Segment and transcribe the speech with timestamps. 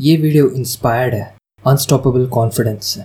[0.00, 1.34] ये video inspired है
[1.66, 3.00] unstoppable confidence से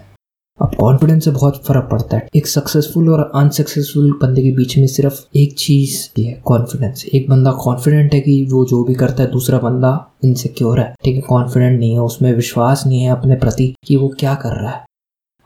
[0.62, 4.88] अब कॉन्फिडेंस से बहुत फ़र्क पड़ता है। एक सक्सेसफुल और अनसक्सेसफुल बंदे के बीच में
[4.88, 9.32] सिर्फ़ एक चीज़ है कॉन्फिडेंस एक बंदा कॉन्फिडेंट है कि वो जो भी करता है,
[9.32, 13.76] दूसरा बंदा इनसिक्योर है। ठीक है कॉन्फिडेंट नहीं है, उसमें विश्वास नहीं है अपने प्रति
[13.88, 14.86] कि वो क्या कर रहा है।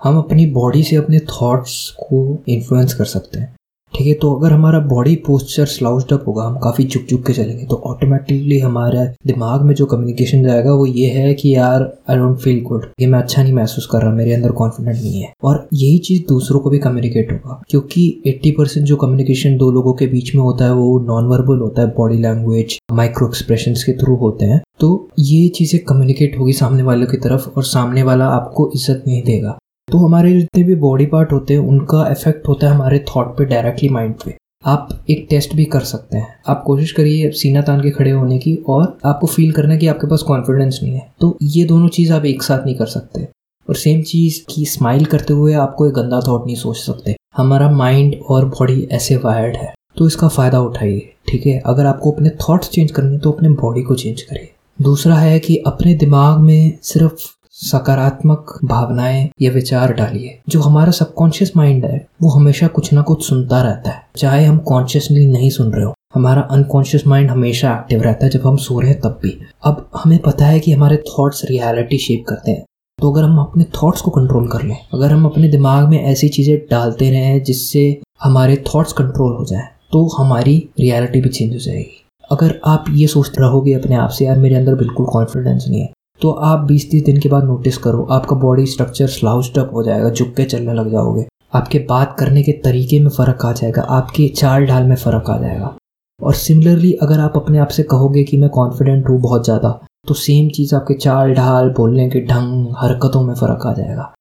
[0.04, 3.56] हम अपनी बॉडी से अपने थॉट्स को इन्फ्लुएंस कर सकते हैं।
[4.00, 7.34] ठीक है तो अगर हमारा बॉडी पोस्चर स्लाउस्ड अप होगा, हम काफ़ी झुक झुक के
[7.34, 12.18] चलेंगे तो ऑटोमेटिकली हमारा दिमाग में जो कम्युनिकेशन जाएगा, वो ये है कि यार आई
[12.18, 15.34] डोंट फील गुड ये मैं अच्छा नहीं महसूस कर रहा, मेरे अंदर कॉन्फिडेंट नहीं है।
[15.44, 19.94] और यही चीज़ दूसरों को भी कम्युनिकेट होगा, क्योंकि 80 परसेंट जो कम्युनिकेशन दो लोगों
[19.94, 23.98] के बीच में होता है, वो नॉन वर्बल होता है बॉडी लैंग्वेज माइक्रो एक्सप्रेशन के
[23.98, 28.28] थ्रू होते हैं। तो ये चीज़ें कम्युनिकेट होगी सामने वालों की तरफ़, और सामने वाला
[28.32, 29.58] आपको इज़्ज़त नहीं देगा।
[29.92, 33.46] तो हमारे जितने भी बॉडी पार्ट होते हैं, उनका इफ़ेक्ट होता है हमारे थॉट पे
[33.46, 34.36] डायरेक्टली माइंड पे।
[34.66, 38.38] आप एक टेस्ट भी कर सकते हैं। आप कोशिश करिए सीना तान के खड़े होने
[38.38, 42.14] की और आपको फील करना कि आपके पास कॉन्फिडेंस नहीं है। तो ये दोनों चीज़
[42.14, 43.28] आप एक साथ नहीं कर सकते।
[43.70, 47.72] और सेम चीज़ की स्माइल करते हुए आपको एक गंदा थॉट नहीं सोच सकते। हमारा
[47.72, 51.62] माइंड और बॉडी ऐसे वायर्ड है। तो इसका फ़ायदा उठाइए, ठीक है?
[51.66, 55.58] अगर आपको अपने थॉट्स चेंज करने तो अपने बॉडी को चेंज करिए। दूसरा है कि
[55.58, 62.30] अपने दिमाग में सिर्फ़ सकारात्मक भावनाएँ या विचार डालिए। जो हमारा सबकॉन्शियस माइंड है, वो
[62.30, 66.42] हमेशा कुछ ना कुछ सुनता रहता है। चाहे हम कॉन्शियसली नहीं सुन रहे हो, हमारा
[66.52, 70.18] अनकॉन्शियस माइंड हमेशा एक्टिव रहता है जब हम सो रहे हैं तब भी। अब हमें
[70.20, 72.64] पता है कि हमारे थॉट्स रियलिटी शेप करते हैं।
[73.00, 76.30] तो अगर हम अपने थॉट्स को कंट्रोल कर लें, अगर हम अपने दिमाग में ऐसी
[76.30, 81.60] चीज़ें डालते रहें जिससे हमारे थॉट्स कंट्रोल हो जाए तो हमारी रियलिटी भी चेंज हो
[81.60, 85.82] जाएगी। अगर आप ये सोचते रहोगे अपने आप से, यार मेरे अंदर बिल्कुल कॉन्फिडेंस नहीं
[85.82, 85.92] है।
[86.22, 90.10] तो आप 20-30 दिन के बाद नोटिस करो, आपका बॉडी स्ट्रक्चर स्लाउस्ड अप हो जाएगा,
[90.10, 94.28] झुक के चलने लग जाओगे। आपके बात करने के तरीके में फ़र्क आ जाएगा, आपके
[94.30, 95.76] चाल ढाल में फ़र्क आ जाएगा।
[96.20, 99.70] और सिमिलरली अगर आप अपने आप से कहोगे कि मैं कॉन्फिडेंट हूँ बहुत ज़्यादा
[100.08, 104.14] तो सेम चीज़ आपके चाल ढाल, बोलने के ढंग, हरकतों में फ़र्क आ जाएगा।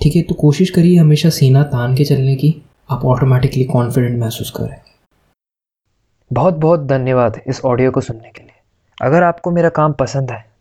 [0.00, 2.54] ठीक है तो कोशिश करिए हमेशा सीना तान के चलने की,
[2.90, 4.82] आप ऑटोमेटिकली कॉन्फिडेंट महसूस करेंगे
[6.30, 8.52] बहुत बहुत धन्यवाद इस ऑडियो को सुनने के लिए।
[8.98, 10.44] अगर आपको मेरा काम पसंद है